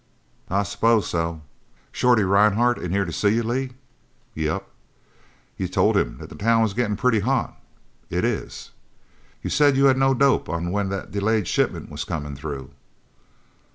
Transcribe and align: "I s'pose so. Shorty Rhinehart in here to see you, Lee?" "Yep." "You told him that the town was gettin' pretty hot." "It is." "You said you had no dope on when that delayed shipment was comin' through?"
"I 0.49 0.63
s'pose 0.63 1.07
so. 1.07 1.43
Shorty 1.91 2.23
Rhinehart 2.23 2.79
in 2.79 2.89
here 2.89 3.05
to 3.05 3.11
see 3.13 3.35
you, 3.35 3.43
Lee?" 3.43 3.73
"Yep." 4.33 4.67
"You 5.57 5.67
told 5.67 5.95
him 5.95 6.17
that 6.17 6.29
the 6.29 6.35
town 6.35 6.63
was 6.63 6.73
gettin' 6.73 6.97
pretty 6.97 7.19
hot." 7.19 7.55
"It 8.09 8.25
is." 8.25 8.71
"You 9.43 9.51
said 9.51 9.77
you 9.77 9.85
had 9.85 9.97
no 9.99 10.15
dope 10.15 10.49
on 10.49 10.71
when 10.71 10.89
that 10.89 11.11
delayed 11.11 11.47
shipment 11.47 11.91
was 11.91 12.03
comin' 12.03 12.35
through?" 12.35 12.71